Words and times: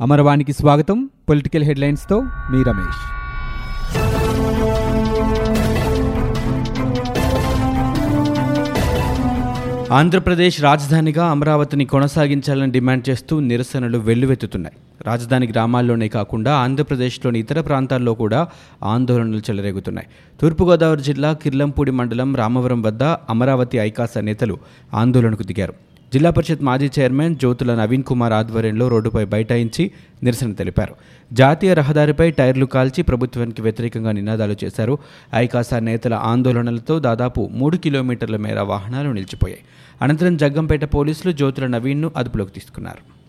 అమరవాణికి 0.00 0.52
స్వాగతం. 0.52 1.10
పొలిటికల్ 1.28 1.64
హెడ్లైన్స్తో 1.64 2.20
మీ 2.20 2.62
రమేష్. 2.62 3.00
ఆంధ్రప్రదేశ్ 9.92 10.62
రాజధానిగా 10.62 11.26
అమరావతిని 11.26 11.84
కొనసాగించాలని 11.84 12.72
డిమాండ్ 12.72 13.10
చేస్తూ 13.10 13.40
నిరసనలు 13.40 13.98
వెల్లువెత్తుతున్నాయి. 13.98 14.76
రాజధాని 15.06 15.46
గ్రామాల్లోనే 15.46 16.08
కాకుండా 16.08 16.54
ఆంధ్రప్రదేశ్లోని 16.54 17.38
ఇతర 17.38 17.60
ప్రాంతాల్లో 17.60 18.14
కూడా 18.14 18.48
ఆందోళనలు 18.82 19.38
చెలరేగుతున్నాయి. 19.38 20.06
తూర్పుగోదావరి 20.40 21.02
జిల్లా 21.02 21.32
కిర్లంపూడి 21.32 21.90
మండలం 21.90 22.36
రామవరం 22.36 22.82
వద్ద 22.82 23.02
అమరావతి 23.02 23.78
ఐకాస 23.78 24.18
నేతలు 24.18 24.58
ఆందోళనకు 24.94 25.42
దిగారు. 25.42 25.74
జిల్లా 26.14 26.30
పరిషత్ 26.30 26.62
మాజీ 26.62 26.90
చైర్మన్ 26.98 27.36
జ్యోతుల 27.36 27.74
నవీన్ 27.74 28.02
కుమార్ 28.02 28.32
ఆధ్వర్యంలో 28.32 28.88
రోడ్డుపై 28.88 29.24
బైఠాయించి 29.24 29.90
నిరసన 30.22 30.52
తెలిపారు. 30.52 30.94
జాతీయ 31.32 31.74
రహదారిపై 31.74 32.30
టైర్లు 32.30 32.66
కాల్చి 32.66 33.02
ప్రభుత్వానికి 33.02 33.62
వ్యతిరేకంగా 33.62 34.12
నినాదాలు 34.12 34.56
చేశారు. 34.64 34.98
ఐకాసా 35.34 35.78
నేతల 35.78 36.14
ఆందోళనలతో 36.14 36.98
దాదాపు 36.98 37.48
మూడు 37.52 37.76
కిలోమీటర్ల 37.76 38.36
మేర 38.36 38.60
వాహనాలు 38.60 39.08
నిలిచిపోయాయి. 39.08 39.62
అనంతరం 40.02 40.36
జగ్గంపేట 40.36 40.84
పోలీసులు 40.84 41.32
జ్యోతుల 41.32 41.66
నవీన్ను 41.66 42.10
అదుపులోకి 42.16 42.50
తీసుకున్నారు. 42.50 43.19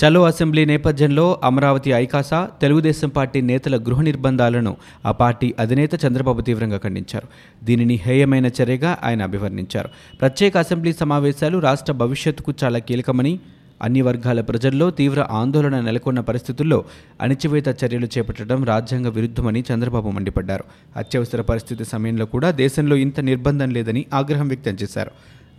చలో 0.00 0.20
అసెంబ్లీ 0.24 0.64
నేపథ్యంలో 0.64 1.40
అమరావతి 1.44 1.90
ఐకాసా 1.90 2.48
తెలుగుదేశం 2.60 3.08
పార్టీ 3.08 3.40
నేతల 3.40 3.76
గృహ 3.76 4.00
నిర్బంధాలను 4.00 4.76
ఆ 5.06 5.12
పార్టీ 5.12 5.54
అధినేత 5.58 5.90
చంద్రబాబు 6.06 6.40
తీవ్రంగా 6.40 6.76
ఖండించారు. 6.76 7.26
దీనిని 7.64 7.94
హేయమైన 7.94 8.46
చర్యగా 8.46 8.98
ఆయన 9.04 9.22
అభివర్ణించారు. 9.22 9.88
ప్రత్యేక 10.20 10.56
అసెంబ్లీ 10.56 10.92
సమావేశాలు 10.92 11.58
రాష్ట్ర 11.58 11.92
భవిష్యత్తుకు 11.92 12.54
చాలా 12.64 12.78
కీలకమని 12.78 13.40
అన్ని 13.82 14.00
వర్గాల 14.00 14.40
ప్రజల్లో 14.40 14.90
తీవ్ర 14.90 15.26
ఆందోళన 15.30 15.80
నెలకొన్న 15.80 16.20
పరిస్థితుల్లో 16.20 16.84
అణిచివేత 17.20 17.68
చర్యలు 17.68 18.08
చేపట్టడం 18.18 18.64
రాజ్యాంగ 18.64 19.08
విరుద్ధమని 19.08 19.64
చంద్రబాబు 19.72 20.10
మండిపడ్డారు. 20.10 20.64
అత్యవసర 20.96 21.40
పరిస్థితి 21.40 21.84
సమయంలో 21.84 22.26
కూడా 22.26 22.50
దేశంలో 22.50 22.96
ఇంత 22.96 23.20
నిర్బంధం 23.20 23.70
లేదని 23.70 24.04
ఆగ్రహం 24.14 24.48
వ్యక్తం 24.48 24.76
చేశారు. 24.82 25.10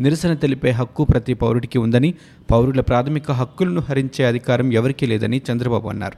నిరసన 0.01 0.33
తెలిపే 0.33 0.71
హక్కు 0.71 1.03
ప్రతి 1.03 1.33
పౌరుడికి 1.33 1.77
ఉందని 1.77 2.09
పౌరుల 2.51 2.81
ప్రాథమిక 2.81 3.31
హక్కులను 3.39 3.81
హరించే 3.89 4.23
అధికారం 4.25 4.67
ఎవరికీ 4.79 5.05
లేదని 5.05 5.39
చంద్రబాబు 5.47 5.89
అన్నారు. 5.89 6.17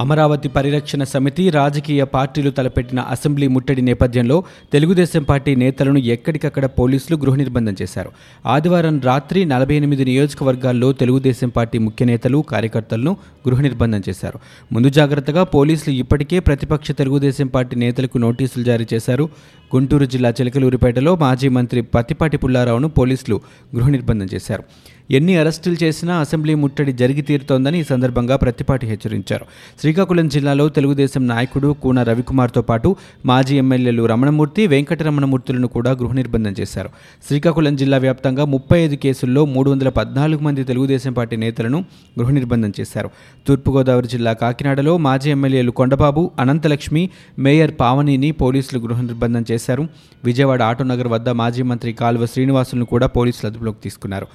అమరావతి 0.00 0.48
పరిరక్షణ 0.48 1.04
సమితి 1.04 1.50
రాజకీయ 1.50 2.04
పార్టీలు 2.04 2.50
తలపెట్టిన 2.50 3.00
అసెంబ్లీ 3.00 3.48
ముట్టడి 3.48 3.82
నేపథ్యంలో 3.82 4.44
తెలుగుదేశం 4.72 5.22
పార్టీ 5.22 5.54
నేతలను 5.54 5.98
ఎక్కడికక్కడ 5.98 6.64
పోలీసులు 6.64 7.16
గృహ 7.16 7.34
నిర్బంధం 7.34 7.76
చేశారు. 7.82 8.10
ఆదివారం 8.46 9.00
రాత్రి 9.00 9.44
నలభై 9.44 9.74
ఎనిమిది 9.74 10.04
నియోజకవర్గాల్లో 10.04 10.92
తెలుగుదేశం 10.92 11.48
పార్టీ 11.48 11.78
ముఖ్య 11.78 12.06
నేతలు 12.06 12.44
కార్యకర్తలను 12.48 13.16
గృహ 13.48 13.60
నిర్బంధం 13.60 14.02
చేశారు. 14.08 14.38
ముందు 14.72 14.88
జాగ్రత్తగా 14.88 15.44
పోలీసులు 15.44 15.94
ఇప్పటికే 15.94 16.38
ప్రతిపక్ష 16.38 16.90
తెలుగుదేశం 16.90 17.46
పార్టీ 17.46 17.76
నేతలకు 17.76 18.18
నోటీసులు 18.18 18.64
జారీ 18.64 18.86
చేశారు. 18.94 19.28
గుంటూరు 19.76 20.04
జిల్లా 20.04 20.30
చిలకలూరిపేటలో 20.30 21.16
మాజీ 21.16 21.48
మంత్రి 21.48 21.82
పత్తిపాటి 21.82 22.36
పుల్లారావును 22.36 22.88
పోలీసులు 22.88 23.40
గృహ 23.76 23.88
నిర్బంధం 23.88 24.28
చేశారు. 24.34 24.64
ఎన్ని 25.10 25.36
అరెస్టులు 25.36 25.76
చేసినా 25.82 26.16
అసెంబ్లీ 26.16 26.54
ముట్టడి 26.54 26.92
జరిగి 26.92 27.22
తీరుతోందని 27.22 27.80
ఈ 27.80 27.82
సందర్భంగా 27.82 28.36
ప్రతిపాటి 28.36 28.86
హెచ్చరించారు. 28.86 29.44
శ్రీకాకుళం 29.80 30.28
జిల్లాలో 30.28 30.68
తెలుగుదేశం 30.68 31.26
నాయకుడు 31.28 31.76
కూన 31.82 32.02
రవికుమార్తో 32.02 32.62
పాటు 32.62 32.96
మాజీ 33.26 33.56
ఎమ్మెల్యేలు 33.56 34.06
రమణమూర్తి 34.06 34.66
వెంకటరమణమూర్తులను 34.66 35.68
కూడా 35.68 35.90
గృహ 35.90 36.12
నిర్బంధం 36.12 36.54
చేశారు. 36.60 36.88
శ్రీకాకుళం 37.26 37.76
జిల్లా 37.76 37.98
వ్యాప్తంగా 37.98 38.44
ముప్పై 38.44 38.80
ఐదు 38.80 38.94
కేసుల్లో 38.94 39.44
మూడు 39.44 39.70
వందల 39.70 39.88
పద్నాలుగు 39.88 40.42
మంది 40.42 40.64
తెలుగుదేశం 40.64 41.12
పార్టీ 41.12 41.36
నేతలను 41.36 41.84
గృహ 42.20 42.30
నిర్బంధం 42.30 42.72
చేశారు. 42.80 43.10
తూర్పుగోదావరి 43.48 44.08
జిల్లా 44.08 44.32
కాకినాడలో 44.32 44.96
మాజీ 44.96 45.30
ఎమ్మెల్యేలు 45.30 45.70
కొండబాబు 45.70 46.30
అనంతలక్ష్మి 46.38 47.10
మేయర్ 47.38 47.74
పావనిని 47.80 48.32
పోలీసులు 48.32 48.80
గృహ 48.80 49.00
నిర్బంధం 49.00 49.44
చేశారు. 49.50 49.88
విజయవాడ 50.24 50.62
ఆటోనగర్ 50.62 51.08
వద్ద 51.08 51.28
మాజీ 51.28 51.62
మంత్రి 51.62 51.92
కాల్వ 51.92 52.26
శ్రీనివాసులను 52.26 52.84
కూడా 52.84 53.06
పోలీసులు 53.06 53.50
అదుపులోకి 53.50 53.78
తీసుకున్నారు. 53.84 54.26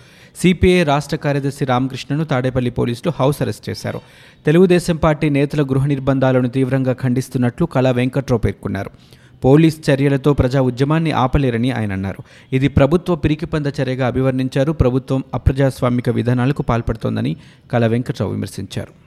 సిపిఐ 0.58 0.84
రాష్ట్ర 0.84 1.16
కార్యదర్శి 1.16 1.66
రామకృష్ణను 1.66 2.26
తాడేపల్లి 2.26 2.72
పోలీసులు 2.72 3.12
హౌస్ 3.20 3.42
అరెస్ట్ 3.42 3.70
చేశారు. 3.70 4.02
తెలుగుదేశం 4.46 4.96
పార్టీ 4.96 5.30
నేతల 5.30 5.62
గృహ 5.62 5.86
నిర్బంధాలను 5.86 6.50
తీవ్రంగా 6.50 6.94
ఖండిస్తున్నట్లు 6.94 7.66
కళా 7.66 7.92
వెంకట్రావు 7.92 8.40
పేర్కొన్నారు. 8.40 8.90
పోలీస్ 9.46 9.90
చర్యలతో 9.90 10.34
ప్రజా 10.34 10.62
ఉద్యమాన్ని 10.62 11.12
ఆపలేరని 11.12 11.72
ఆయన 11.72 11.94
అన్నారు. 11.94 12.24
ఇది 12.56 12.68
ప్రభుత్వ 12.68 13.16
పిరికిపంద 13.16 13.66
చర్యగా 13.82 14.08
అభివర్ణించారు. 14.08 14.72
ప్రభుత్వం 14.72 15.24
అప్రజాస్వామిక 15.34 16.10
విధానాలకు 16.10 16.62
పాల్పడుతోందని 16.62 17.36
కళ 17.72 17.88
వెంకట్రావు 17.88 18.34
విమర్శించారు. 18.34 19.07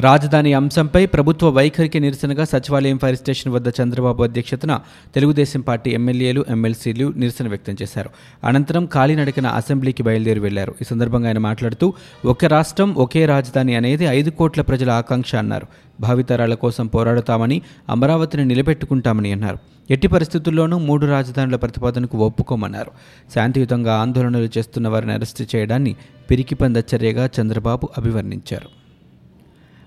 రాజధాని 0.00 0.52
అంశంపై 0.52 1.06
ప్రభుత్వ 1.06 1.48
వైఖరికి 1.48 2.00
నిరసనగా 2.00 2.44
సచివాలయం 2.44 2.98
ఫైర్ 2.98 3.16
స్టేషన్ 3.16 3.52
వద్ద 3.52 3.68
చంద్రబాబు 3.68 4.22
అధ్యక్షతన 4.22 4.80
తెలుగుదేశం 5.14 5.60
పార్టీ 5.60 5.90
ఎమ్మెల్యేలు 5.90 6.44
ఎమ్మెల్సీలు 6.48 7.12
నిరసన 7.16 7.48
వ్యక్తం 7.48 7.76
చేశారు. 7.82 8.10
అనంతరం 8.44 8.86
కాలినడకన 8.86 9.46
అసెంబ్లీకి 9.46 10.02
బయలుదేరి 10.02 10.40
వెళ్ళారు. 10.40 10.74
ఈ 10.82 10.84
సందర్భంగా 10.84 11.26
ఆయన 11.26 11.38
మాట్లాడుతూ 11.38 11.94
ఒక 12.24 12.44
రాష్ట్రం 12.44 12.94
ఒకే 12.94 13.26
రాజధాని 13.26 13.74
అనేది 13.74 14.04
ఐదు 14.04 14.30
కోట్ల 14.30 14.62
ప్రజల 14.62 14.90
ఆకాంక్ష 14.90 15.34
అన్నారు. 15.34 15.66
భావితరాల 16.00 16.54
కోసం 16.54 16.86
పోరాడుతామని 16.86 17.62
అమరావతిని 17.88 18.44
నిలబెట్టుకుంటామని 18.44 19.32
అన్నారు. 19.32 19.58
ఎట్టి 19.90 20.08
పరిస్థితుల్లోనూ 20.08 20.78
మూడు 20.78 21.06
రాజధానుల 21.06 21.56
ప్రతిపాదనకు 21.56 22.18
ఒప్పుకోమన్నారు. 22.18 22.90
శాంతియుతంగా 23.34 23.94
ఆందోళనలు 23.94 24.48
చేస్తున్న 24.58 24.88
వారిని 24.88 25.12
అరెస్టు 25.12 25.56
చేయడాన్ని 25.56 25.96
పిరికిపంద 26.30 26.76
చర్యగా 26.76 27.30
చంద్రబాబు 27.40 27.88
అభివర్ణించారు. 27.98 28.81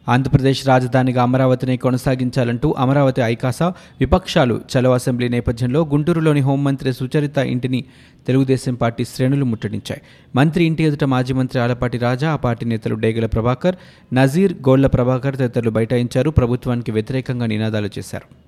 ఆంధ్రప్రదేశ్ 0.10 0.68
రాజధానిగా 0.68 1.24
అమరావతిని 1.24 1.78
కొనసాగించాలంటూ 1.78 2.76
అమరావతి 2.78 3.22
ఐకాసా 3.22 3.74
విపక్షాలు 4.00 4.62
చలో 4.72 4.94
అసెంబ్లీ 4.94 5.30
నేపథ్యంలో 5.30 5.86
గుంటూరులోని 5.86 6.40
హోంమంత్రి 6.40 6.94
సుచరిత 6.94 7.38
ఇంటిని 7.38 7.86
తెలుగుదేశం 8.28 8.76
పార్టీ 8.76 9.06
శ్రేణులు 9.06 9.46
ముట్టడించాయి. 9.46 10.02
మంత్రి 10.36 10.64
ఇంటి 10.64 10.84
ఎదుట 10.84 11.04
మాజీ 11.04 11.34
మంత్రి 11.34 11.62
ఆలపాటి 11.62 11.98
రాజా 11.98 12.32
ఆ 12.32 12.36
పార్టీ 12.36 12.66
నేతలు 12.66 12.96
డేగల 12.96 13.26
ప్రభాకర్ 13.26 13.76
నజీర్ 14.14 14.54
గోళ్ళ 14.54 14.88
ప్రభాకర్ 14.88 15.36
తదితరులు 15.36 15.70
బైఠాయించారు. 15.70 16.30
ప్రభుత్వానికి 16.30 16.92
వ్యతిరేకంగా 16.92 17.46
నినాదాలు 17.46 17.90
చేశారు. 17.98 18.45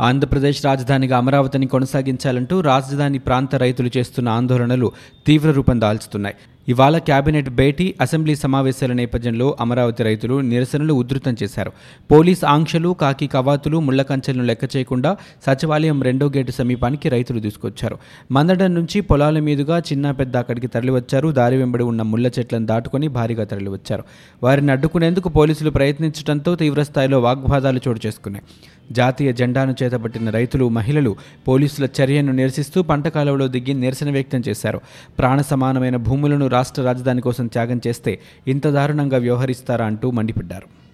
ఆంధ్రప్రదేశ్ 0.00 0.64
రాజధానిగా 0.64 1.16
అమరావతిని 1.16 1.66
కొనసాగించాలంటూ 1.66 2.60
రాజధాని 2.60 3.18
ప్రాంత 3.18 3.54
రైతులు 3.54 3.90
చేస్తున్న 3.96 4.28
ఆందోళనలు 4.28 4.92
తీవ్ర 5.26 5.50
రూపం 5.50 5.80
దాల్చుతున్నాయి. 5.80 6.34
ఇవాళ 6.68 6.98
కేబినెట్ 6.98 7.48
భేటీ 7.48 7.94
అసెంబ్లీ 8.00 8.34
సమావేశాల 8.34 8.92
నేపథ్యంలో 8.92 9.56
అమరావతి 9.60 10.02
రైతులు 10.02 10.40
నిరసనలు 10.40 10.94
ఉధృతం 10.94 11.36
చేశారు. 11.42 11.72
పోలీస్ 12.10 12.44
ఆంక్షలు 12.44 12.96
కాకి 13.00 13.26
కవాతులు 13.26 13.80
ముళ్ళ 13.80 14.02
కంచెలను 14.02 14.44
లెక్క 14.44 14.76
చేయకుండా 14.76 15.16
సచివాలయం 15.46 16.02
రెండో 16.02 16.26
గేటు 16.26 16.52
సమీపానికి 16.52 17.08
రైతులు 17.08 17.40
తీసుకొచ్చారు. 17.40 17.98
మందడం 18.32 18.74
నుంచి 18.74 19.00
పొలాల 19.00 19.38
మీదుగా 19.38 19.78
చిన్న 19.78 20.10
పెద్ద 20.10 20.36
అక్కడికి 20.36 20.66
తరలివచ్చారు. 20.66 21.28
దారి 21.28 21.56
వెంబడి 21.56 21.84
ఉన్న 21.84 22.02
ముళ్ళ 22.02 22.30
చెట్లను 22.38 22.66
దాటుకొని 22.66 23.08
భారీగా 23.08 23.44
తరలివచ్చారు. 23.44 24.04
వారిని 24.42 24.72
అడ్డుకునేందుకు 24.72 25.28
పోలీసులు 25.28 25.70
ప్రయత్నించడంతో 25.70 26.54
తీవ్రస్థాయిలో 26.54 27.20
వాగ్వాదాలు 27.20 27.80
చోటు 27.88 28.00
చేసుకున్నాయి. 28.06 28.44
జాతీయ 28.92 29.32
జెండాను 29.32 29.74
చేతబట్టిన 29.82 30.30
రైతులు 30.30 30.68
మహిళలు 30.68 31.16
పోలీసుల 31.48 31.88
చర్యను 32.00 32.32
నిరసిస్తూ 32.32 32.82
పంట 32.82 33.08
కాలువలో 33.08 33.48
దిగి 33.48 33.74
నిరసన 33.74 34.10
వ్యక్తం 34.10 34.42
చేశారు. 34.48 34.80
ప్రాణ 35.18 35.40
సమానమైన 35.40 35.96
భూములను 35.96 36.46
రాష్ట్ర 36.46 36.82
రాజధాని 36.82 37.20
కోసం 37.20 37.46
త్యాగం 37.46 37.80
చేస్తే 37.86 38.20
ఇంత 38.48 38.66
దారుణంగా 38.66 39.18
వ్యవహరిస్తారా 39.18 39.86
అంటూ 39.86 40.10
మండిపడ్డారు. 40.10 40.84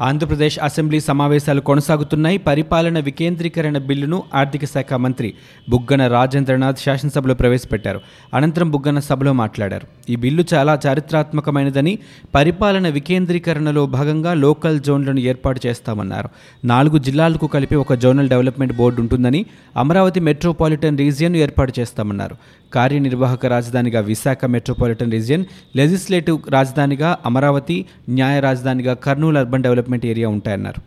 ఆంధ్రప్రదేశ్ 0.00 0.58
అసెంబ్లీ 0.62 1.00
సమావేశాలు 1.00 1.60
కొనసాగుతున్నాయి. 1.60 2.38
పరిపాలన 2.38 2.98
వికేంద్రీకరణ 2.98 3.78
బిల్లును 3.78 4.22
ఆర్థిక 4.34 4.64
శాఖ 4.64 4.94
మంత్రి 4.94 5.34
బుగ్గన 5.68 6.06
రాజేంద్రనాథ్ 6.06 6.78
శాసనసభలో 6.78 7.34
ప్రవేశపెట్టారు. 7.34 8.00
అనంతరం 8.34 8.70
బుగ్గన 8.70 8.98
సభలో 8.98 9.32
మాట్లాడారు. 9.32 10.12
ఈ 10.12 10.16
బిల్లు 10.16 10.44
చాలా 10.54 10.80
చారిత్రాత్మకమైనదని 10.86 11.98
పరిపాలన 12.34 12.88
వికేంద్రీకరణలో 12.88 13.86
భాగంగా 13.86 14.34
లోకల్ 14.34 14.80
జోన్లను 14.80 15.20
ఏర్పాటు 15.20 15.60
చేస్తామన్నారు. 15.66 16.28
నాలుగు 16.64 16.98
జిల్లాలకు 16.98 17.46
కలిపి 17.46 17.74
ఒక 17.74 17.94
జోనల్ 17.94 18.28
డెవలప్మెంట్ 18.28 18.76
బోర్డు 18.76 19.00
ఉంటుందని 19.00 19.46
అమరావతి 19.76 20.20
మెట్రోపాలిటన్ 20.20 20.98
రీజియన్ 20.98 21.36
ఏర్పాటు 21.36 21.72
చేస్తామన్నారు. 21.80 22.36
కార్యనిర్వాహక 22.74 23.46
రాజధానిగా 23.46 24.00
విశాఖ 24.00 24.44
మెట్రోపాలిటన్ 24.44 25.12
రీజియన్ 25.12 25.44
లెజిస్లేటివ్ 25.76 26.38
రాజధానిగా 26.50 27.18
అమరావతి 27.26 27.86
న్యాయ 28.08 28.40
రాజధానిగా 28.40 28.94
కర్నూలు 28.94 29.38
అర్బన్ 29.38 29.62
డెవలప్మెంట్ 29.86 30.06
ఏరియా 30.12 30.28
ఉంటాయన్నారు. 30.36 30.80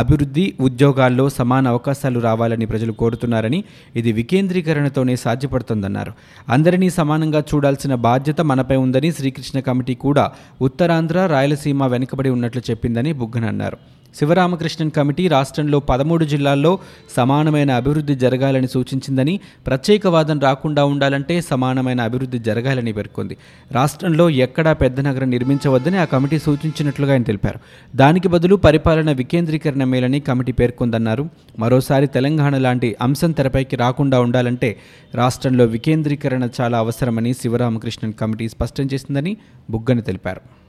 అభివృద్ధి 0.00 0.42
ఉద్యోగాల్లో 0.66 1.24
సమాన 1.36 1.64
అవకాశాలు 1.74 2.18
రావాలని 2.26 2.66
ప్రజలు 2.72 2.92
కోరుతున్నారని 3.00 3.58
ఇది 4.00 4.10
వికేంద్రీకరణతోనే 4.18 5.14
సాధ్యపడుతుందన్నారు. 5.24 6.12
అందరినీ 6.54 6.88
సమానంగా 6.98 7.40
చూడాల్సిన 7.50 7.94
బాధ్యత 8.08 8.40
మనపై 8.50 8.76
ఉందని 8.86 9.10
శ్రీకృష్ణ 9.18 9.60
కమిటీ 9.68 9.94
కూడా 10.06 10.24
ఉత్తరాంధ్ర 10.68 11.26
రాయలసీమ 11.34 11.86
వెనుకబడి 11.94 12.32
ఉన్నట్లు 12.36 12.62
చెప్పిందని 12.70 13.12
బుగ్గన 13.22 13.46
అన్నారు 13.52 13.78
శివరామకృష్ణన్ 14.18 14.90
కమిటీ 14.90 15.28
రాష్ట్రంలో 15.28 15.80
పదమూడు 15.80 16.24
జిల్లాల్లో 16.24 16.78
సమానమైన 17.16 17.70
అభివృద్ధి 17.70 18.14
జరగాలని 18.14 18.68
సూచించిందని 18.68 19.40
ప్రత్యేకవాదం 19.66 20.40
రాకుండా 20.40 20.84
ఉండాలంటే 20.84 21.40
సమానమైన 21.40 22.00
అభివృద్ధి 22.00 22.38
జరగాలని 22.38 22.92
పేర్కొంది. 22.92 23.36
రాష్ట్రంలో 23.72 24.30
ఎక్కడా 24.30 24.72
పెద్ద 24.72 25.00
నగరం 25.00 25.30
నిర్మించవద్దని 25.30 25.98
ఆ 25.98 26.04
కమిటీ 26.04 26.38
సూచించినట్లుగా 26.38 27.12
ఆయన 27.12 27.22
తెలిపారు. 27.22 27.58
దానికి 27.96 28.28
బదులు 28.28 28.56
పరిపాలన 28.56 29.12
వికేంద్రీకరణ 29.12 29.84
మేలని 29.84 30.20
కమిటీ 30.20 30.52
పేర్కొందన్నారు. 30.52 31.28
మరోసారి 31.58 32.06
తెలంగాణ 32.06 32.58
లాంటి 32.58 32.96
అంశం 33.02 33.32
తెరపైకి 33.32 33.76
రాకుండా 33.76 34.20
ఉండాలంటే 34.20 34.76
రాష్ట్రంలో 35.14 35.64
వికేంద్రీకరణ 35.64 36.48
చాలా 36.60 36.78
అవసరమని 36.78 37.34
శివరామకృష్ణన్ 37.34 38.12
కమిటీ 38.12 38.48
స్పష్టం 38.48 38.88
చేసిందని 38.94 39.36
బుగ్గన 39.70 40.00
తెలిపారు. 40.00 40.59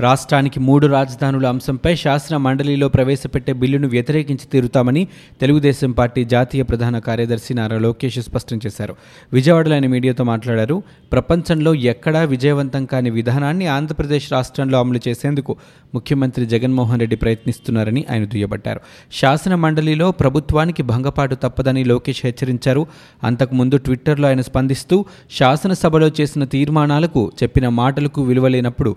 రాష్ట్రానికి 0.00 0.60
మూడు 0.60 0.86
రాజధానుల 0.86 1.46
అంశంపై 1.46 1.96
శాసన 1.96 2.36
మండలిలో 2.36 2.88
ప్రవేశపెట్టే 2.88 3.52
బిల్లును 3.52 3.88
వ్యతిరేకించి 3.88 4.48
తీరుతామని 4.52 5.08
తెలుగుదేశం 5.40 5.92
పార్టీ 5.92 6.24
జాతీయ 6.24 6.62
ప్రధాన 6.62 6.98
కార్యదర్శి 6.98 7.54
నారా 7.54 7.78
లోకేష్ 7.78 8.18
స్పష్టం 8.18 8.60
చేశారు. 8.66 8.96
విజయవాడలో 9.32 9.74
ఆయన 9.74 9.86
మీడియాతో 9.86 10.24
మాట్లాడారు. 10.24 10.82
ప్రపంచంలో 11.12 11.74
ఎక్కడా 11.74 12.22
విజయవంతం 12.22 12.84
కాని 12.84 13.10
విధానాన్ని 13.10 13.66
ఆంధ్రప్రదేశ్ 13.66 14.32
రాష్ట్రంలో 14.32 14.78
అమలు 14.78 15.00
చేసేందుకు 15.08 15.56
ముఖ్యమంత్రి 15.94 16.46
జగన్మోహన్ 16.46 17.00
రెడ్డి 17.00 17.16
ప్రయత్నిస్తున్నారని 17.16 18.04
ఆయన 18.10 18.24
దుయ్యబట్టారు. 18.24 18.80
శాసన 19.12 19.54
మండలిలో 19.54 20.10
ప్రభుత్వానికి 20.10 20.82
భంగపాటు 20.82 21.34
తప్పదని 21.34 21.84
లోకేష్ 21.84 22.20
హెచ్చరించారు. 22.24 22.86
అంతకుముందు 23.24 23.76
ట్విట్టర్లో 23.76 24.28
ఆయన 24.28 24.40
స్పందిస్తూ 24.40 25.04
శాసనసభలో 25.30 26.10
చేసిన 26.20 26.44
తీర్మానాలకు 26.44 27.32
చెప్పిన 27.42 27.68
మాటలకు 27.68 28.22
విలువలేనప్పుడు 28.22 28.96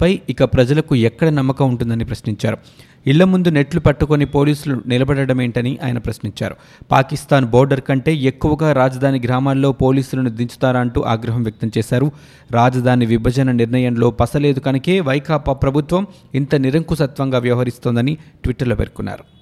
పై 0.00 0.20
ఇక 0.30 0.44
ప్రజలకు 0.44 0.94
ఎక్కడ 0.94 1.28
నమ్మకం 1.28 1.68
ఉంటుందని 1.68 2.04
ప్రశ్నించారు. 2.04 2.58
ఇళ్ళ 3.06 3.24
ముందు 3.24 3.48
నెట్లు 3.48 3.80
పట్టుకొని 3.80 4.24
పోలీసులు 4.24 4.82
నిలబడమేంటని 4.86 5.78
ఆయన 5.84 5.98
ప్రశ్నించారు. 5.98 6.56
పాకిస్తాన్ 6.90 7.46
బోర్డర్ 7.46 7.80
కంటే 7.80 8.14
ఎక్కువగా 8.14 8.72
రాజధాని 8.72 9.20
గ్రామాల్లో 9.24 9.72
పోలీసులను 9.72 10.30
దించుతారా 10.30 10.80
అంటూ 10.80 11.02
ఆగ్రహం 11.02 11.42
వ్యక్తం 11.42 11.70
చేశారు. 11.78 12.12
రాజధాని 12.50 13.06
విభజన 13.06 13.50
నిర్ణయంలో 13.50 14.10
పసలేదు 14.10 14.60
కనుకే 14.60 15.00
వైకాపా 15.00 15.52
ప్రభుత్వం 15.52 16.06
ఇంత 16.34 16.54
నిరంకుశత్వంగా 16.54 17.38
వ్యవహరిస్తోందని 17.38 18.14
ట్విట్టర్లో 18.14 18.76
పేర్కొన్నారు. 18.76 19.39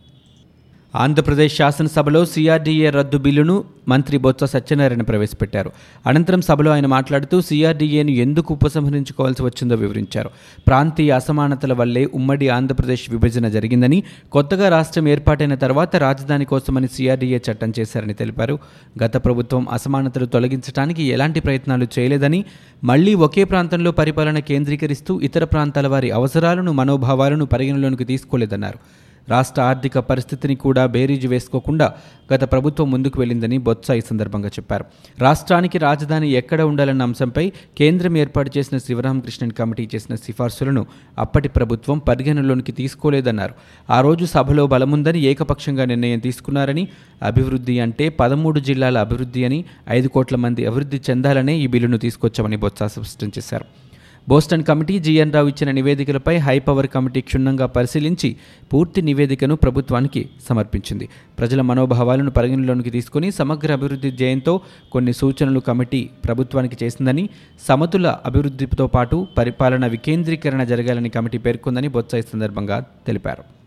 ఆంధ్రప్రదేశ్ 0.94 1.56
శాసనసభలో 1.56 2.24
సిఆర్డీఏ 2.24 2.90
రద్దు 2.90 3.18
బిల్లును 3.18 3.64
మంత్రి 3.88 4.18
బొత్స 4.18 4.44
సత్యనారాయణ 4.44 5.02
ప్రవేశపెట్టారు. 5.02 5.72
అనంతరం 6.06 6.40
సభలో 6.40 6.70
ఆయన 6.70 6.86
మాట్లాడుతూ 6.86 7.40
సిఆర్డీఏను 7.40 8.10
ఎందుకు 8.10 8.54
ఉపసంహరించుకోవాల్సి 8.54 9.42
వచ్చిందో 9.42 9.74
వివరించారు. 9.74 10.30
ప్రాంతీయ 10.66 11.10
అసమానతల 11.10 11.72
వల్లే 11.72 12.08
ఉమ్మడి 12.14 12.48
ఆంధ్రప్రదేశ్ 12.48 13.10
విభజన 13.10 13.48
జరిగిందని 13.48 14.02
కొత్తగా 14.32 14.68
రాష్ట్రం 14.68 15.08
ఏర్పాటైన 15.08 15.54
తర్వాత 15.54 15.96
రాజధాని 15.96 16.44
కోసమని 16.44 16.88
సిఆర్డీఏ 16.88 17.38
చట్టం 17.50 17.72
చేశారని 17.78 18.14
తెలిపారు. 18.14 18.58
గత 19.04 19.24
ప్రభుత్వం 19.24 19.68
అసమానతలు 19.68 20.26
తొలగించడానికి 20.26 21.02
ఎలాంటి 21.02 21.40
ప్రయత్నాలు 21.40 21.86
చేయలేదని 21.98 22.44
మళ్ళీ 22.84 23.14
ఒకే 23.14 23.44
ప్రాంతంలో 23.44 23.90
పరిపాలన 23.90 24.38
కేంద్రీకరిస్తూ 24.38 25.20
ఇతర 25.20 25.44
ప్రాంతాల 25.44 25.86
వారి 25.86 26.10
అవసరాలను 26.10 26.72
మనోభావాలను 26.72 27.46
పరిగణలోనికి 27.46 28.04
తీసుకోలేదన్నారు. 28.04 29.07
రాష్ట్ర 29.28 29.62
ఆర్థిక 29.62 29.98
పరిస్థితిని 29.98 30.54
కూడా 30.54 30.86
బేరీజు 30.86 31.28
వేసుకోకుండా 31.28 31.94
గత 32.34 32.52
ప్రభుత్వం 32.52 32.90
ముందుకు 32.90 33.20
వెళ్ళిందని 33.20 33.58
బొత్స 33.58 33.90
ఈ 33.90 34.00
సందర్భంగా 34.00 34.48
చెప్పారు. 34.48 34.84
రాష్ట్రానికి 35.20 35.78
రాజధాని 35.78 36.30
ఎక్కడ 36.30 36.62
ఉండాలన్న 36.62 37.02
అంశంపై 37.02 37.52
కేంద్రం 37.78 38.16
ఏర్పాటు 38.16 38.58
చేసిన 38.58 38.78
శివరామకృష్ణన్ 38.78 39.50
కమిటీ 39.50 39.88
చేసిన 39.94 40.14
సిఫార్సులను 40.14 40.86
అప్పటి 41.18 41.48
ప్రభుత్వం 41.48 41.98
పరిగణనలోనికి 41.98 42.72
తీసుకోలేదన్నారు. 42.72 43.54
ఆ 43.90 44.00
రోజు 44.00 44.24
సభలో 44.24 44.66
బలముందని 44.66 45.20
ఏకపక్షంగా 45.20 45.84
నిర్ణయం 45.84 46.18
తీసుకున్నారని 46.18 46.88
అభివృద్ధి 47.22 47.80
అంటే 47.80 48.08
పదమూడు 48.08 48.60
జిల్లాల 48.60 48.98
అభివృద్ధి 48.98 49.44
అని 49.44 49.64
ఐదు 49.88 50.08
కోట్ల 50.08 50.36
మంది 50.36 50.66
అభివృద్ధి 50.66 51.00
చెందాలనే 51.10 51.56
ఈ 51.56 51.66
బిల్లును 51.66 51.98
తీసుకొచ్చామని 51.98 52.56
బొత్స 52.56 52.82
స్పష్టం 52.82 53.28
చేశారు. 53.38 53.87
బోస్టన్ 54.30 54.64
కమిటీ 54.64 54.98
జీఎన్ 54.98 55.32
రావు 55.32 55.48
ఇచ్చిన 55.48 55.70
నివేదికలపై 55.70 56.36
హైపవర్ 56.36 56.86
కమిటీ 56.86 57.20
క్షుణ్ణంగా 57.20 57.66
పరిశీలించి 57.66 58.36
పూర్తి 58.72 59.02
నివేదికను 59.02 59.54
ప్రభుత్వానికి 59.54 60.28
సమర్పించింది. 60.48 61.08
ప్రజల 61.38 61.60
మనోభావాలను 61.60 62.30
పరిగణలోనికి 62.30 62.90
తీసుకుని 62.90 63.30
సమగ్ర 63.30 63.72
అభివృద్ధి 63.72 64.10
జయంతో 64.10 64.60
కొన్ని 64.92 65.12
సూచనలు 65.12 65.60
కమిటీ 65.60 66.10
ప్రభుత్వానికి 66.24 66.84
చేసిందని 66.84 67.28
సమతుల 67.68 68.16
అభివృద్ధితో 68.26 68.86
పాటు 68.86 69.26
పరిపాలన 69.38 69.86
వికేంద్రీకరణ 69.86 70.64
జరగాలని 70.64 71.08
కమిటీ 71.08 71.38
పేర్కొందని 71.38 71.88
బొత్స 71.88 72.14
ఈ 72.14 72.26
సందర్భంగా 72.32 72.78
తెలిపారు. 73.06 73.57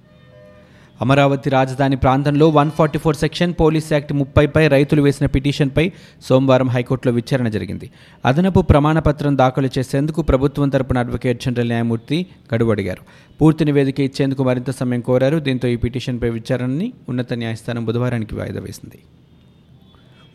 అమరావతి 1.02 1.50
రాజధాని 1.50 1.96
ప్రాంతంలో 1.96 2.50
one 2.50 2.72
forty 2.72 3.00
four 3.00 3.16
section 3.16 3.54
police 3.60 3.94
act 3.94 4.14
ముప్పైపై 4.14 4.68
రైతులు 4.68 5.02
వేసిన 5.02 5.26
పిటిషన్పై 5.26 5.92
సోమవారం 6.22 6.70
హైకోర్టులో 6.70 7.14
విచారణ 7.14 7.48
జరిగింది. 7.48 7.90
అదనపు 8.26 8.62
ప్రమాణపత్రం 8.62 9.38
దాఖలు 9.38 9.70
చేసేందుకు 9.78 10.22
ప్రభుత్వం 10.22 10.70
తరపున 10.70 10.98
అడ్వకేట్ 10.98 11.44
జనరల్ 11.44 11.68
న్యాయమూర్తి 11.68 12.26
గడువు 12.56 12.72
అడిగారు. 12.72 13.02
పూర్తి 13.42 13.66
నివేదిక 13.66 14.00
ఇచ్చేందుకు 14.00 14.44
మరింత 14.44 14.70
సమయం 14.72 15.02
కోరారు. 15.02 15.40
దీంతో 15.40 15.68
ఈ 15.68 15.76
పిటిషన్పై 15.76 16.30
విచారణని 16.30 16.94
ఉన్నత 17.10 17.34
న్యాయస్థానం 17.34 17.86
బుధవారానికి 17.86 18.36
వాయిదా 18.36 18.60
వేసింది. 18.60 19.00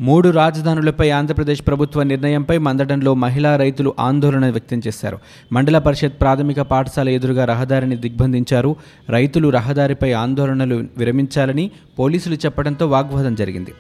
మూడు 0.01 0.29
రాజధానులపై 0.29 1.11
ఆంధ్రప్రదేశ్ 1.11 1.67
ప్రభుత్వ 1.67 2.03
నిర్ణయంపై 2.03 2.59
మందడంలో 2.59 3.15
మహిళా 3.15 3.57
రైతులు 3.57 3.95
ఆందోళన 4.01 4.51
వ్యక్తం 4.51 4.83
చేశారు. 4.87 5.19
మండల 5.53 5.79
పరిషత్ 5.79 6.21
ప్రాథమిక 6.21 6.61
పాఠశాల 6.61 7.09
ఎదురుగా 7.09 7.45
రహదారిని 7.45 7.97
దిగ్బంధించారు. 7.97 8.77
రైతులు 9.11 9.49
రహదారిపై 9.49 10.13
ఆందోళనలు 10.13 10.85
విరమించాలని 10.97 11.71
పోలీసులు 11.99 12.35
చెప్పడంతో 12.35 12.87
వాగ్వాదం 12.87 13.35
జరిగింది. 13.35 13.73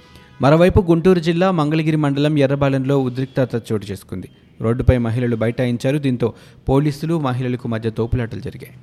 మరోవైపు 0.42 0.80
గుంటూరు 0.80 1.18
జిల్లా 1.18 1.50
మంగళగిరి 1.50 1.96
మండలం 1.96 2.38
ఎర్రబాలెంలో 2.38 2.98
ఉద్రిక్తత 2.98 3.72
చోటు 3.72 3.86
చేసుకుంది. 3.86 4.28
రోడ్డుపై 4.60 4.98
మహిళలు 4.98 5.36
బైఠాయించారు. 5.36 5.98
దీంతో 5.98 6.32
పోలీసులు 6.69 7.20
మహిళలకు 7.20 7.69
మధ్య 7.69 7.90
తోపులాటలు 7.90 8.40
జరిగాయి. 8.40 8.74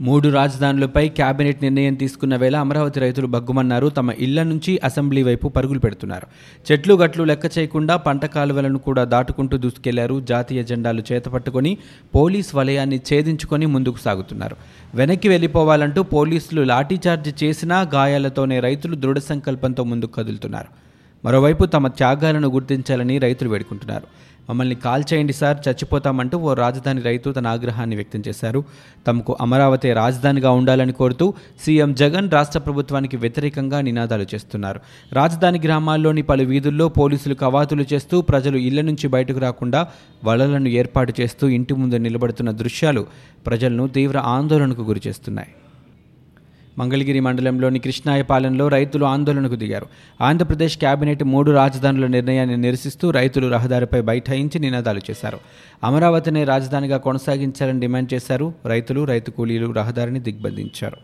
మూడు 0.00 0.28
రాజధానులపై 0.28 1.08
కేబినెట్ 1.08 1.62
నిర్ణయం 1.62 1.94
తీసుకున్న 1.94 2.36
వేళ 2.36 2.56
అమరావతి 2.56 3.00
రైతులు 3.00 3.26
బగ్గుమన్నారు 3.26 3.88
తమ 3.88 4.10
ఇళ్ళ 4.10 4.42
నుంచి 4.42 4.80
అసెంబ్లీ 4.84 5.22
వైపు 5.22 5.48
పరుగులు 5.48 5.78
పెడుతున్నారు. 5.78 6.26
చెట్లు 6.72 6.94
గట్లు 6.94 7.24
లెక్క 7.24 7.58
చేయకుండా 7.58 7.96
పంట 7.96 8.26
కాలువలను 8.26 8.78
కూడా 8.78 9.04
దాటుకుంటూ 9.04 9.56
దూసుకెళ్ళారు. 9.56 10.20
జాతీయ 10.20 10.62
జెండాలు 10.62 11.02
చేతపట్టుకొని 11.12 11.78
పోలీస్ 12.14 12.54
వలయాన్ని 12.54 12.96
ఛేదించుకొని 12.96 13.66
ముందుకు 13.66 13.98
సాగుతున్నారు. 13.98 14.56
వెనక్కి 14.94 15.28
వెళ్ళిపోవాలంటూ 15.28 16.02
పోలీసులు 16.02 16.62
లాఠీచార్జ్ 16.62 17.44
చేసినా 17.44 17.80
గాయాలతోనే 17.80 18.60
రైతులు 18.60 18.94
దృఢ 18.94 19.18
సంకల్పంతో 19.18 19.84
ముందుకు 19.84 20.12
కదులుతున్నారు. 20.12 20.82
మరోవైపు 21.24 21.64
తమ 21.64 21.86
త్యాగాలను 21.88 22.48
గుర్తించాలని 22.48 23.18
రైతులు 23.18 23.48
వేడుకుంటున్నారు. 23.48 24.02
మమ్మల్ని 24.48 24.74
కాల్ 24.74 25.04
చేయండి 25.12 25.32
సార్ 25.32 25.58
చచ్చిపోతామంటూ 25.68 26.38
ఓ 26.38 26.54
రాజధాని 26.54 27.00
రైతు 27.02 27.30
తన 27.30 27.46
ఆగ్రహాన్ని 27.46 27.96
వ్యక్తం 27.96 28.22
చేశారు. 28.28 28.64
తమకు 29.06 29.36
అమరావతి 29.40 29.92
రాజధానిగా 29.92 30.50
ఉండాలని 30.50 30.92
కోరుతూ 30.92 31.34
సీఎం 31.64 31.94
జగన్ 31.94 32.30
రాష్ట్ర 32.30 32.58
ప్రభుత్వానికి 32.58 33.16
వ్యతిరేకంగా 33.16 33.80
నినాదాలు 33.80 34.26
చేస్తున్నారు. 34.34 34.80
రాజధాని 35.12 35.60
గ్రామాల్లోని 35.64 36.22
పలు 36.22 36.42
వీధుల్లో 36.42 36.88
పోలీసులు 36.88 37.34
కవాతులు 37.34 37.86
చేస్తూ 37.92 38.20
ప్రజలు 38.20 38.56
ఇళ్ళ 38.56 38.80
నుంచి 38.80 39.08
బయటకు 39.08 39.38
రాకుండా 39.38 39.82
వలలను 40.24 40.68
ఏర్పాటు 40.68 41.14
చేస్తూ 41.20 41.48
ఇంటి 41.48 41.74
ముందు 41.74 41.96
నిలబడుతున్న 41.96 42.50
దృశ్యాలు 42.50 43.06
ప్రజలను 43.46 43.86
తీవ్ర 43.86 44.18
ఆందోళనకు 44.18 44.82
గురిచేస్తున్నాయి. 44.82 45.52
మంగళగిరి 46.78 47.20
మండలంలోని 47.20 47.78
కృష్ణాయపాలెంలో 47.78 48.68
రైతులు 48.68 49.04
ఆందోళనకు 49.04 49.54
దిగారు. 49.54 49.86
ఆంధ్రప్రదేశ్ 50.20 50.78
కేబినెట్ 50.78 51.24
మూడు 51.24 51.50
రాజధానుల 51.50 52.06
నిర్ణయాన్ని 52.06 52.56
నిరసిస్తూ 52.56 53.10
రైతులు 53.10 53.48
రహదారిపై 53.48 54.00
బైఠాయించి 54.00 54.58
నినాదాలు 54.58 55.00
చేశారు. 55.10 55.38
అమరావతిని 55.84 56.44
రాజధానిగా 56.44 56.96
కొనసాగించాలని 56.96 57.80
డిమాండ్ 57.80 58.14
చేశారు. 58.14 58.54
రైతులు 58.66 59.04
రైతు 59.04 59.30
కూలీలు 59.30 59.72
రహదారిని 59.72 60.20
దిగ్బంధించారు. 60.20 60.96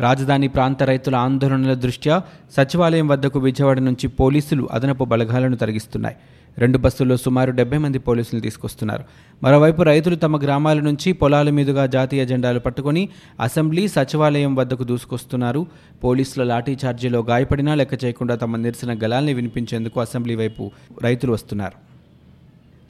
రాజధాని 0.00 0.48
ప్రాంత 0.48 0.82
రైతుల 0.82 1.16
ఆందోళనల 1.16 1.74
దృష్ట్యా 1.74 2.22
సచివాలయం 2.56 3.08
వద్దకు 3.08 3.38
విజయవాడ 3.38 3.78
నుంచి 3.78 4.08
పోలీసులు 4.08 4.68
అదనపు 4.72 5.04
బలగాలను 5.04 5.56
తరలిస్తున్నాయి 5.56 6.16
రెండు 6.58 6.78
బస్సుల్లో 6.78 7.16
సుమారు 7.16 7.50
డెబ్బై 7.50 7.78
మంది 7.78 7.98
పోలీసులు 7.98 8.40
తీసుకొస్తున్నారు. 8.40 9.04
మరోవైపు 9.42 9.82
రైతులు 9.82 10.16
తమ 10.16 10.42
గ్రామాల 10.44 10.80
నుంచి 10.80 11.12
పొలాల 11.12 11.50
మీదుగా 11.50 11.86
జాతీయ 11.86 12.24
జెండాలు 12.24 12.58
పట్టుకొని 12.58 13.08
అసెంబ్లీ 13.40 13.88
సచివాలయం 13.88 14.54
వద్దకు 14.56 14.84
దూసుకొస్తున్నారు. 14.84 15.66
పోలీసుల 16.04 16.44
లాఠీ 16.44 16.76
ఛార్జీలో 16.86 17.20
గాయపడినా 17.32 17.74
లెక్క 17.74 18.04
చేయకుండా 18.04 18.34
తమ 18.34 18.56
నిరసన 18.56 18.98
గలాల్ని 19.04 19.34
వినిపించేందుకు 19.34 20.00
అసెంబ్లీ 20.00 20.36
వైపు 20.36 20.70
రైతులు 21.02 21.32
వస్తున్నారు. 21.32 21.95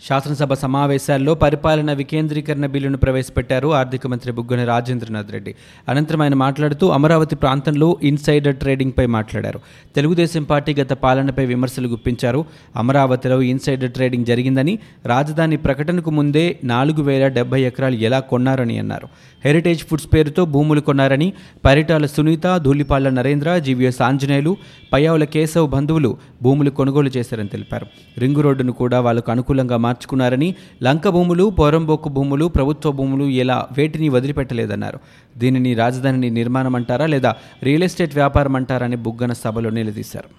శాసనసభ 0.01 0.53
సమావేశాల్లో 0.53 1.35
పరిపాలన 1.35 1.93
వికేంద్రీకరణ 1.93 2.67
బిల్లును 2.67 2.97
ప్రవేశపెట్టారు 2.97 3.75
ఆర్థిక 3.75 4.07
మంత్రి 4.07 4.33
బుగ్గన 4.33 4.65
రాజేంద్రనాథ్ 4.65 5.33
రెడ్డి. 5.33 5.55
అనంతరం 5.89 6.23
ఆయన 6.23 6.35
మాట్లాడుతూ 6.35 6.89
అమరావతి 6.89 7.37
ప్రాంతంలో 7.37 7.97
ఇన్సైడర్ 8.03 8.57
ట్రేడింగ్పై 8.57 9.07
మాట్లాడారు. 9.07 9.61
తెలుగుదేశం 9.97 10.43
పార్టీ 10.43 10.75
గత 10.75 10.93
పాలనపై 10.93 11.47
విమర్శలు 11.47 11.89
గుప్పించారు. 11.89 12.45
అమరావతిలో 12.77 13.43
ఇన్సైడర్ 13.43 13.91
ట్రేడింగ్ 13.91 14.25
జరిగిందని 14.25 14.79
రాజధాని 15.07 15.57
ప్రకటనకు 15.57 16.11
ముందే 16.11 16.59
నాలుగు 16.65 17.03
వేల 17.03 17.29
డెబ్బై 17.29 17.63
ఎకరాలు 17.63 17.95
ఎలా 17.95 18.21
కొన్నారని 18.21 18.79
అన్నారు. 18.79 19.09
హెరిటేజ్ 19.45 19.81
ఫుడ్స్ 19.81 20.09
పేరుతో 20.15 20.45
భూములు 20.45 20.81
కొన్నారని 20.81 21.33
పరిటాల 21.65 22.07
సునీత 22.07 22.57
ధూళిపాళ్ళ 22.57 23.09
నరేంద్ర 23.09 23.59
జీవీఎస్ 23.59 24.03
ఆంజనేయులు 24.03 24.57
పయావుల 24.93 25.25
కేశవ్ 25.25 25.71
బంధువులు 25.71 26.17
భూములు 26.43 26.71
కొనుగోలు 26.71 27.11
చేశారని 27.17 27.49
తెలిపారు. 27.49 27.87
రింగు 28.19 28.41
రోడ్డును 28.41 28.73
కూడా 28.73 29.01
వాళ్ళకు 29.01 29.31
అనుకూలంగా 29.31 29.77
మార్చుకున్నారని 29.87 30.49
లంక 30.83 31.09
భూములు 31.09 31.47
పోరంబోకు 31.59 32.09
భూములు 32.17 32.47
ప్రభుత్వ 32.57 32.93
భూములు 32.99 33.27
ఇలా 33.41 33.59
వేటిని 33.77 34.09
వదిలిపెట్టలేదన్నారు. 34.17 34.99
దీనిని 35.39 35.75
రాజధానిని 35.75 36.31
నిర్మాణం 36.31 36.75
అంటారా 36.75 37.07
లేదా 37.15 37.33
రియల్ 37.63 37.87
ఎస్టేట్ 37.89 38.15
వ్యాపారం 38.15 38.57
అంటారని 38.57 38.95
అని 38.95 39.03
బుగ్గన 39.03 39.33
సభలో 39.33 39.71
నిలదీశారు. 39.71 40.31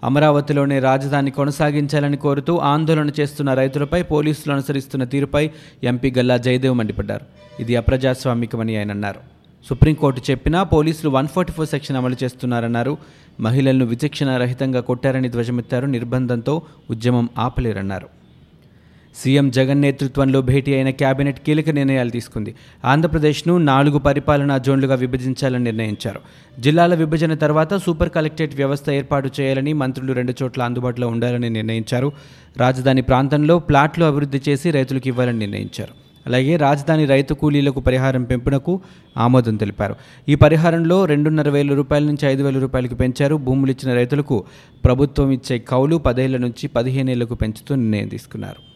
అమరావతిలోనే 0.00 0.76
రాజధాని 0.80 1.30
కొనసాగించాలని 1.30 2.16
కోరుతూ 2.16 2.52
ఆందోళన 2.58 3.10
చేస్తున్న 3.20 3.54
రైతులపై 3.54 4.02
పోలీసులు 4.02 4.52
అనుసరిస్తున్న 4.54 5.04
తీరుపై 5.04 5.44
ఎంపీ 5.84 6.10
గల్లా 6.18 6.36
జయదేవ్ 6.36 6.74
మండిపడ్డారు. 6.74 7.26
ఇది 7.62 7.76
అప్రజాస్వామికమని 7.76 8.74
ఆయన 8.76 8.90
అన్నారు. 8.90 9.39
సుప్రీంకోర్టు 9.68 10.22
చెప్పినా 10.30 10.62
పోలీసులు 10.62 11.10
వన్ 11.10 11.28
ఫార్టీ 11.28 11.52
ఫోర్ 11.52 11.68
సెక్షన్ 11.68 11.96
అమలు 11.96 12.16
చేస్తున్నారన్నారు. 12.24 12.98
మహిళలను 13.40 13.86
విచక్షణ 13.86 14.36
రహితంగా 14.36 14.80
కొట్టారని 14.80 15.28
ధ్వజమెత్తారు. 15.28 15.86
నిర్బంధంతో 15.86 16.62
ఉద్యమం 16.90 17.28
ఆపలేరన్నారు. 17.38 18.08
సీఎం 19.16 19.50
జగన్ 19.50 19.80
నేతృత్వంలో 19.80 20.42
భేటీ 20.42 20.74
అయిన 20.74 20.90
కేబినెట్ 20.90 21.40
కీలక 21.40 21.68
నిర్ణయాలు 21.68 22.10
తీసుకుంది. 22.10 22.54
ఆంధ్రప్రదేశ్ను 22.84 23.58
నాలుగు 23.58 23.98
పరిపాలనా 23.98 24.58
జోన్లుగా 24.58 24.94
విభజించాలని 24.94 25.64
నిర్ణయించారు. 25.64 26.20
జిల్లాల 26.60 26.94
విభజన 26.94 27.34
తర్వాత 27.34 27.74
సూపర్ 27.74 28.10
కలెక్టరేట్ 28.10 28.56
వ్యవస్థ 28.56 28.90
ఏర్పాటు 28.90 29.30
చేయాలని 29.40 29.72
మంత్రులు 29.72 30.12
రెండు 30.12 30.34
చోట్ల 30.42 30.62
అందుబాటులో 30.62 31.08
ఉండాలని 31.08 31.50
నిర్ణయించారు. 31.50 32.12
రాజధాని 32.56 33.02
ప్రాంతంలో 33.02 33.58
ప్లాట్లు 33.58 34.04
అభివృద్ధి 34.04 34.42
చేసి 34.48 34.70
రైతులకు 34.70 35.08
ఇవ్వాలని 35.08 35.38
నిర్ణయించారు. 35.38 36.09
అలాగే 36.26 36.56
రాజధాని 36.56 37.04
రైతు 37.04 37.34
కూలీలకు 37.34 37.80
పరిహారం 37.80 38.24
పెంపునకు 38.24 38.80
ఆమోదం 39.16 39.56
తెలిపారు. 39.56 39.94
ఈ 40.28 40.34
పరిహారంలో 40.34 41.04
రెండున్నర 41.04 41.48
వేల 41.48 41.74
రూపాయల 41.74 42.04
నుంచి 42.04 42.26
ఐదు 42.26 42.42
వేల 42.42 42.58
రూపాయలకు 42.58 42.94
పెంచారు. 42.94 43.36
భూములు 43.36 43.70
ఇచ్చిన 43.70 43.94
రైతులకు 43.94 44.44
ప్రభుత్వం 44.84 45.30
ఇచ్చే 45.30 45.58
కౌలు 45.58 45.96
పదేళ్ళ 45.96 46.36
నుంచి 46.36 46.68
పదిహేనేళ్ళకు 46.68 47.34
పెంచుతూ 47.34 47.74
నిర్ణయం 47.74 48.08
తీసుకున్నారు. 48.08 48.69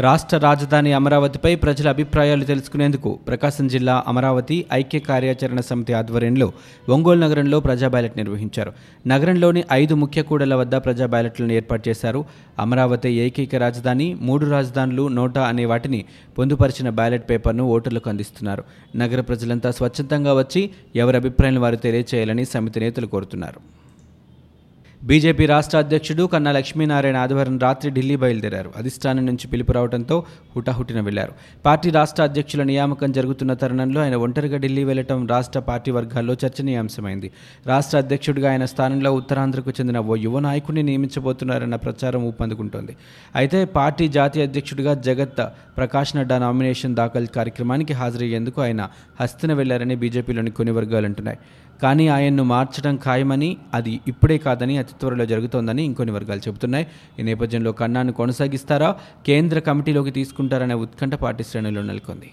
రాష్ట్ర 0.00 0.36
రాజధాని 0.38 0.92
అమరావతిపై 0.92 1.54
ప్రజల 1.54 1.88
అభిప్రాయాలు 1.88 2.44
తెలుసుకునేందుకు 2.44 3.10
ప్రకాశం 3.28 3.68
జిల్లా 3.68 4.04
అమరావతి 4.08 4.64
ఐక్య 4.72 4.98
కార్యాచరణ 4.98 5.60
సమితి 5.60 5.92
ఆధ్వర్యంలో 5.92 6.52
ఒంగోలు 6.88 7.20
నగరంలో 7.20 7.60
ప్రజా 7.60 7.88
బ్యాలెట్ 7.88 8.16
నిర్వహించారు. 8.16 8.72
నగరంలోని 9.06 9.64
ఐదు 9.72 9.94
ముఖ్య 9.94 10.22
కూడల 10.22 10.54
వద్ద 10.54 10.74
ప్రజా 10.74 11.06
బ్యాలెట్లను 11.06 11.52
ఏర్పాటు 11.52 11.88
చేశారు. 11.88 12.24
అమరావతి 12.58 13.10
ఏకైక 13.10 13.54
రాజధాని 13.54 14.14
మూడు 14.14 14.46
రాజధానులు 14.46 15.08
నోటా 15.08 15.44
అనే 15.44 15.64
వాటిని 15.64 16.04
పొందుపరిచిన 16.38 16.88
బ్యాలెట్ 16.90 17.30
పేపర్ను 17.30 17.64
ఓటర్లకు 17.64 18.08
అందిస్తున్నారు. 18.08 18.64
నగర 18.96 19.20
ప్రజలంతా 19.20 19.70
స్వచ్ఛందంగా 19.70 20.34
వచ్చి 20.34 20.70
ఎవరి 20.96 21.16
అభిప్రాయాలను 21.16 21.60
వారు 21.60 21.76
తెలియచేయాలని 21.76 22.44
సమితి 22.44 22.80
నేతలు 22.80 23.06
కోరుతున్నారు. 23.06 23.87
బీజేపీ 25.08 25.44
రాష్ట్ర 25.46 25.76
అధ్యక్షుడు 25.78 26.22
కన్నా 26.32 26.50
లక్ష్మీనారాయణ 26.52 27.16
ఆదివారం 27.16 27.54
రాత్రి 27.58 27.90
ఢిల్లీ 27.90 28.16
బయలుదేరారు. 28.22 28.70
అధిష్టానం 28.76 29.24
నుంచి 29.26 29.46
పిలుపు 29.52 29.72
రావడంతో 29.72 30.16
హుటాహుటిన 30.56 31.00
వెళ్ళారు. 31.00 31.32
పార్టీ 31.66 31.90
రాష్ట్ర 31.90 32.22
అధ్యక్షుల 32.22 32.62
నియామకం 32.62 33.12
జరుగుతున్న 33.18 33.52
తరుణంలో 33.52 34.00
ఆయన 34.02 34.16
ఒంటరిగా 34.24 34.58
ఢిల్లీ 34.64 34.82
వెళ్ళటం 34.84 35.26
రాష్ట్ర 35.26 35.60
పార్టీ 35.60 35.90
వర్గాల్లో 35.90 36.34
చర్చనీయాంశమైంది. 36.42 37.30
రాష్ట్ర 37.66 37.98
అధ్యక్షుడిగా 37.98 38.50
ఆయన 38.50 38.64
స్థానంలో 38.64 39.12
ఉత్తరాంధ్రకు 39.20 39.70
చెందిన 39.70 39.98
ఓ 39.98 40.16
యువ 40.16 40.40
నాయకుడిని 40.48 40.84
నియమించబోతున్నారన్న 40.90 41.76
ప్రచారం 41.76 42.22
ఊపందుకుంటోంది. 42.30 42.96
అయితే 43.36 43.64
పార్టీ 43.78 44.08
జాతీయ 44.18 44.46
అధ్యక్షుడిగా 44.50 44.94
జగత్ 45.08 45.42
ప్రకాష్ 45.78 46.16
నడ్డా 46.16 46.38
నామినేషన్ 46.38 46.98
దాఖలు 47.00 47.32
కార్యక్రమానికి 47.38 47.92
హాజరయ్యేందుకు 48.02 48.60
ఆయన 48.62 48.88
హస్తిన 49.20 49.52
వెళ్ళారని 49.52 49.96
బీజేపీలోని 50.04 50.50
కొన్ని 50.50 50.74
వర్గాలు 50.80 51.06
అంటున్నాయి. 51.06 51.40
కానీ 51.82 52.08
ఆయన్ను 52.08 52.44
మార్చడం 52.44 52.96
ఖాయమని 52.96 53.56
అది 53.74 54.00
ఇప్పుడే 54.08 54.38
కాదని 54.38 54.78
అతి 54.78 54.92
త్వరలో 55.00 55.26
జరుగుతోందని 55.26 55.84
ఇంకొన్ని 55.84 56.14
వర్గాలు 56.14 56.40
చెబుతున్నాయి. 56.40 56.86
ఈ 57.20 57.22
నేపథ్యంలో 57.22 57.72
కన్నాను 57.72 58.12
కొనసాగిస్తారా? 58.12 58.96
కేంద్ర 59.26 59.58
కమిటీలోకి 59.58 60.10
తీసుకుంటారనే 60.10 60.74
ఉత్కంఠ 60.74 61.14
పార్టీ 61.14 61.44
శ్రేణుల్లో 61.44 61.82
నెలకొంది. 61.82 62.30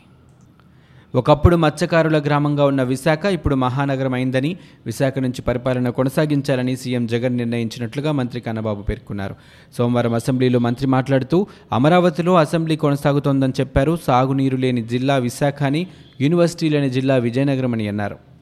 ఒకప్పుడు 1.15 1.55
మత్స్యకారుల 1.55 2.19
గ్రామంగా 2.19 2.65
ఉన్న 2.65 2.83
విశాఖ 2.83 3.25
ఇప్పుడు 3.25 3.55
మహానగరం 3.55 4.13
అయిందని 4.13 4.57
విశాఖ 4.85 5.19
నుంచి 5.19 5.41
పరిపాలన 5.41 5.89
కొనసాగించాలని 5.89 6.77
సీఎం 6.77 7.07
జగన్ 7.07 7.37
నిర్ణయించినట్లుగా 7.37 8.11
మంత్రి 8.11 8.41
కన్నబాబు 8.41 8.81
పేర్కొన్నారు. 8.81 9.35
సోమవారం 9.77 10.13
అసెంబ్లీలో 10.13 10.59
మంత్రి 10.59 10.87
మాట్లాడుతూ 10.87 11.47
అమరావతిలో 11.71 12.35
అసెంబ్లీ 12.35 12.75
కొనసాగుతోందని 12.75 13.53
చెప్పారు. 13.59 13.97
సాగునీరు 14.07 14.57
లేని 14.57 14.81
జిల్లా 14.81 15.17
విశాఖ 15.17 15.63
అని 15.63 15.87
యూనివర్సిటీ 16.21 16.69
లేని 16.69 16.89
జిల్లా 16.89 17.15
విజయనగరం 17.15 17.73
అని 17.73 17.87
అన్నారు. 17.87 18.34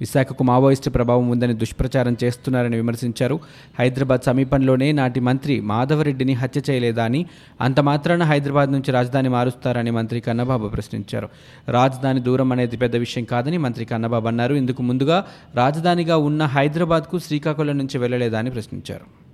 విశాఖకు 0.00 0.44
మావోయిస్టు 0.44 0.90
ప్రభావం 0.90 1.28
ఉందని 1.28 1.54
దుష్ప్రచారం 1.54 2.16
చేస్తున్నారని 2.24 2.76
విమర్శించారు. 2.76 3.40
హైదరాబాద్ 3.78 4.20
సమీపంలోనే 4.26 4.92
నాటి 4.92 5.20
మంత్రి 5.20 5.60
మాధవరెడ్డిని 5.60 6.32
హత్య 6.32 6.62
చేయలేదా 6.70 7.04
అని 7.04 7.26
అంత 7.60 7.80
మాత్రాన 7.80 8.22
హైదరాబాద్ 8.22 8.72
నుంచి 8.72 8.92
రాజధాని 8.92 9.28
మారుస్తారని 9.28 9.90
మంత్రి 9.90 10.20
కన్నబాబు 10.20 10.68
ప్రశ్నించారు. 10.68 11.28
రాజధాని 11.68 12.20
దూరం 12.20 12.52
అనేది 12.52 12.76
పెద్ద 12.76 12.96
విషయం 12.96 13.24
కాదని 13.24 13.58
మంత్రి 13.58 13.84
కన్నబాబు 13.84 14.28
అన్నారు. 14.28 14.54
ఇందుకు 14.54 14.82
ముందుగా 14.82 15.26
రాజధానిగా 15.54 16.16
ఉన్న 16.16 16.42
హైదరాబాద్కు 16.44 17.18
శ్రీకాకుళం 17.18 17.78
నుంచి 17.78 17.98
వెళ్ళలేదా 17.98 18.38
అని 18.38 18.50
ప్రశ్నించారు. 18.50 19.25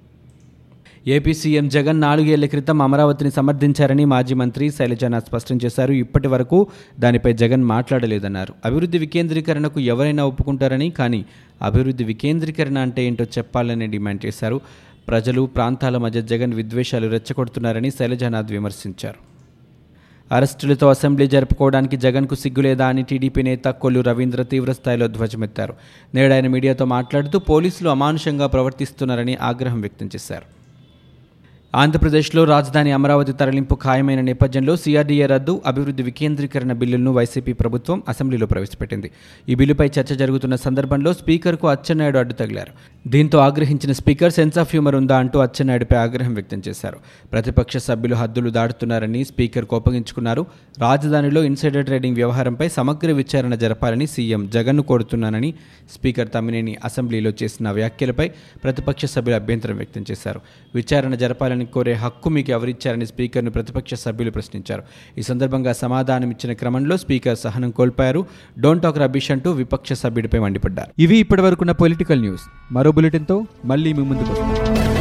ఏపీ 1.07 1.35
సీఎం 1.35 1.69
జగన్ 1.69 2.01
నాలుగేళ్ళ 2.01 2.47
క్రితం 2.47 2.83
అమరావతిని 2.83 3.31
సమర్థించారని 3.31 4.05
మాజీ 4.05 4.35
మంత్రి 4.35 4.71
శైలజన 4.71 5.19
స్పష్టం 5.19 5.59
చేశారు. 5.65 5.93
ఇప్పటి 5.93 6.29
వరకు 6.29 6.67
దానిపై 7.01 7.33
జగన్ 7.33 7.65
మాట్లాడలేదన్నారు. 7.65 8.55
అభివృద్ధి 8.65 8.99
వికేంద్రీకరణకు 8.99 9.81
ఎవరైనా 9.81 10.25
ఒప్పుకుంటారని 10.25 10.91
కానీ 10.91 11.25
అభివృద్ధి 11.63 12.05
వికేంద్రీకరణ 12.05 12.79
అంటే 12.79 13.05
ఏంటో 13.05 13.25
చెప్పాలని 13.25 13.87
డిమాండ్ 13.87 14.27
చేశారు. 14.27 14.61
ప్రజలు 15.09 15.47
ప్రాంతాల 15.47 15.97
మధ్య 15.97 16.23
జగన్ 16.23 16.55
విద్వేషాలు 16.55 17.09
రెచ్చగొడుతున్నారని 17.09 17.91
శైలజనాథ్ 17.91 18.53
విమర్శించారు. 18.53 19.33
అరెస్టులతో 20.35 20.89
అసెంబ్లీ 20.89 21.27
జరుపుకోవడానికి 21.27 21.97
జగన్కు 21.97 22.35
సిగ్గులేదా 22.35 22.87
అని 22.87 23.03
టీడీపీ 23.03 23.43
నేత 23.43 23.65
కొల్లు 23.65 24.01
రవీంద్ర 24.01 24.43
తీవ్రస్థాయిలో 24.43 25.07
ధ్వజమెత్తారు. 25.07 25.75
నేడు 26.15 26.35
ఆయన 26.35 26.47
మీడియాతో 26.47 26.85
మాట్లాడుతూ 26.85 27.39
పోలీసులు 27.39 27.89
అమానుషంగా 27.89 28.47
ప్రవర్తిస్తున్నారని 28.47 29.37
ఆగ్రహం 29.37 29.81
వ్యక్తం 29.81 30.07
చేశారు. 30.07 30.62
ఆంధ్రప్రదేశ్లో 31.75 32.45
రాజధాని 32.45 32.93
అమరావతి 32.93 33.33
తరలింపు 33.33 33.75
ఖాయమైన 33.75 34.21
నేపథ్యంలో 34.21 34.77
సీఆర్డీఏ 34.77 35.27
రద్దు 35.27 35.63
అభివృద్ధి 35.67 36.03
వికేంద్రీకరణ 36.03 36.73
బిల్లులను 36.73 37.13
వైసీపీ 37.13 37.53
ప్రభుత్వం 37.53 38.03
అసెంబ్లీలో 38.09 38.47
ప్రవేశపెట్టింది. 38.47 39.11
ఈ 39.49 39.55
బిల్లుపై 39.55 39.87
చర్చ 39.87 40.15
జరుగుతున్న 40.15 40.57
సందర్భంలో 40.57 41.13
స్పీకర్కు 41.13 41.69
అచ్చెన్నాయుడు 41.69 42.19
అడ్డు 42.19 42.35
తగిలారు. 42.35 42.73
దీంతో 43.09 43.39
ఆగ్రహించిన 43.39 43.93
స్పీకర్ 43.93 44.33
సెన్స్ 44.33 44.59
ఆఫ్ 44.59 44.69
హ్యూమర్ 44.69 44.95
ఉందా 44.95 45.19
అంటూ 45.19 45.39
అచ్చెన్నాయుడుపై 45.39 45.97
ఆగ్రహం 45.97 46.35
వ్యక్తం 46.35 46.63
చేశారు. 46.69 46.97
ప్రతిపక్ష 47.33 47.77
సభ్యులు 47.77 48.15
హద్దులు 48.15 48.51
దాటుతున్నారని 48.51 49.25
స్పీకర్ 49.25 49.65
కోపగించుకున్నారు. 49.65 50.47
రాజధానిలో 50.79 51.43
ఇన్సైడర్ 51.43 51.85
ట్రేడింగ్ 51.85 52.17
వ్యవహారంపై 52.17 52.69
సమగ్ర 52.69 53.13
విచారణ 53.13 53.55
జరపాలని 53.55 54.07
సీఎం 54.07 54.51
జగన్ను 54.51 54.83
కోరుతున్నానని 54.83 55.55
స్పీకర్ 55.95 56.29
తమ్మినేని 56.35 56.77
అసెంబ్లీలో 56.85 57.33
చేసిన 57.43 57.71
వ్యాఖ్యలపై 57.71 58.29
ప్రతిపక్ష 58.65 59.05
సభ్యులు 59.05 59.35
అభ్యంతరం 59.35 59.77
వ్యక్తం 59.77 60.05
చేశారు. 60.11 60.41
విచారణ 60.75 61.15
జరపాలని 61.15 61.62
కోరే 61.67 61.93
హక్కు 61.93 62.31
మీకు 62.31 62.51
ఎవరిచ్చారని 62.51 63.07
స్పీకర్ను 63.07 63.51
ప్రతిపక్ష 63.51 63.95
సభ్యులు 63.95 64.31
ప్రశ్నించారు. 64.31 64.83
ఈ 65.19 65.23
సందర్భంగా 65.23 65.73
సమాధానం 65.73 66.31
ఇచ్చిన 66.31 66.53
క్రమంలో 66.53 66.97
స్పీకర్ 66.97 67.39
సహనం 67.39 67.71
కోల్పోయారు. 67.71 68.27
డోంట్ 68.59 68.83
టాక్ 68.83 68.99
రబీష్ 68.99 69.31
అంటూ 69.31 69.51
విపక్ష 69.51 69.93
సభ్యుడిపై 69.93 70.39
మండిపడ్డారు. 70.39 71.03
ఇవి 71.03 71.17
ఇప్పటివరకున్న 71.17 71.73
పొలిటికల్ 71.73 72.21
న్యూస్. 72.21 72.43
మరో 72.73 72.93
బులెటిన్తో 72.93 73.45
మళ్ళీ 73.65 73.93
మీ 73.93 74.03
ముందుకు 74.03 74.33
వస్తాం. 74.33 74.92